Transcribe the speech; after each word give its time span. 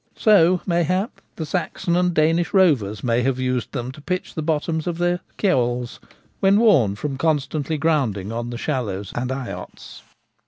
So, 0.15 0.61
mayhap, 0.65 1.21
the 1.35 1.45
Saxon 1.45 1.95
and 1.95 2.11
Danish 2.11 2.55
rovers 2.55 3.03
may 3.03 3.21
have 3.21 3.37
used 3.37 3.71
them 3.71 3.91
to 3.91 4.01
pitch 4.01 4.33
the 4.33 4.41
bottoms 4.41 4.87
of 4.87 4.97
their' 4.97 5.19
ceols' 5.37 5.99
when 6.39 6.57
worn 6.57 6.95
from 6.95 7.17
constantly 7.19 7.77
grounding 7.77 8.31
on 8.31 8.49
the 8.49 8.57
shallows 8.57 9.11
and 9.13 9.29
eyots. 9.31 10.01